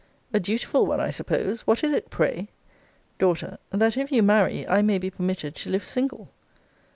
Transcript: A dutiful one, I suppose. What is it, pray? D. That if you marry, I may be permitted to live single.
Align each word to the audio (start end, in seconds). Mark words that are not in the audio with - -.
A 0.33 0.39
dutiful 0.39 0.87
one, 0.87 0.99
I 0.99 1.11
suppose. 1.11 1.61
What 1.67 1.83
is 1.83 1.91
it, 1.91 2.09
pray? 2.09 2.49
D. 3.19 3.33
That 3.71 3.97
if 3.97 4.11
you 4.11 4.23
marry, 4.23 4.67
I 4.67 4.81
may 4.81 4.97
be 4.97 5.11
permitted 5.11 5.53
to 5.57 5.69
live 5.69 5.85
single. 5.85 6.31